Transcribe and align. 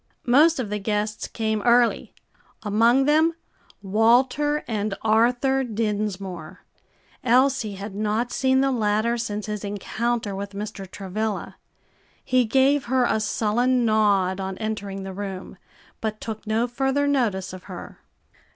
Most 0.25 0.57
of 0.59 0.71
the 0.71 0.79
guests 0.79 1.27
came 1.27 1.61
early; 1.61 2.11
among 2.63 3.05
them, 3.05 3.35
Walter 3.83 4.63
and 4.67 4.95
Arthur 5.03 5.63
Dinsmore; 5.63 6.63
Elsie 7.23 7.75
had 7.75 7.93
not 7.93 8.31
seen 8.31 8.61
the 8.61 8.71
latter 8.71 9.15
since 9.15 9.45
his 9.45 9.63
encounter 9.63 10.35
with 10.35 10.53
Mr. 10.53 10.89
Travilla. 10.89 11.57
He 12.25 12.45
gave 12.45 12.85
her 12.85 13.03
a 13.05 13.19
sullen 13.19 13.85
nod 13.85 14.39
on 14.39 14.57
entering 14.57 15.03
the 15.03 15.13
room, 15.13 15.55
but 16.01 16.19
took 16.19 16.47
no 16.47 16.65
further 16.67 17.07
notice 17.07 17.53
of 17.53 17.65
her. 17.65 17.99